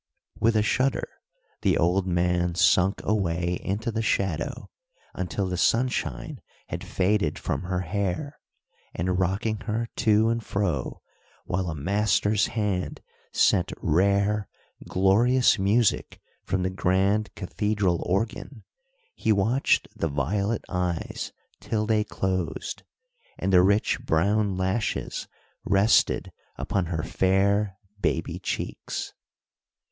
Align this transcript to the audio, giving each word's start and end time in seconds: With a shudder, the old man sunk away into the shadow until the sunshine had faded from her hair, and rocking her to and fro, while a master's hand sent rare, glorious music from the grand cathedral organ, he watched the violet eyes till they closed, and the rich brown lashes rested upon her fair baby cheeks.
With 0.39 0.55
a 0.55 0.63
shudder, 0.63 1.07
the 1.61 1.77
old 1.77 2.07
man 2.07 2.55
sunk 2.55 3.01
away 3.03 3.59
into 3.61 3.91
the 3.91 4.01
shadow 4.01 4.71
until 5.13 5.45
the 5.47 5.57
sunshine 5.57 6.41
had 6.69 6.83
faded 6.83 7.37
from 7.37 7.61
her 7.61 7.81
hair, 7.81 8.39
and 8.95 9.19
rocking 9.19 9.57
her 9.67 9.89
to 9.97 10.29
and 10.29 10.43
fro, 10.43 11.03
while 11.45 11.69
a 11.69 11.75
master's 11.75 12.47
hand 12.47 13.01
sent 13.31 13.73
rare, 13.77 14.49
glorious 14.89 15.59
music 15.59 16.19
from 16.45 16.63
the 16.63 16.71
grand 16.71 17.31
cathedral 17.35 18.01
organ, 18.03 18.63
he 19.13 19.31
watched 19.31 19.87
the 19.95 20.07
violet 20.07 20.65
eyes 20.67 21.31
till 21.59 21.85
they 21.85 22.03
closed, 22.03 22.81
and 23.37 23.53
the 23.53 23.61
rich 23.61 24.01
brown 24.03 24.57
lashes 24.57 25.27
rested 25.63 26.31
upon 26.57 26.87
her 26.87 27.03
fair 27.03 27.77
baby 28.01 28.39
cheeks. 28.39 29.13